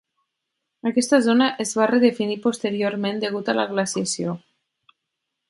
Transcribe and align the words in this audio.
Aquesta 0.91 1.19
zona 1.25 1.49
es 1.65 1.73
va 1.81 1.87
redefinir 1.91 2.39
posteriorment 2.47 3.21
degut 3.27 3.53
a 3.53 3.57
la 3.61 3.69
glaciació. 3.75 4.35